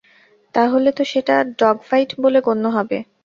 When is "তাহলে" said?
0.55-0.89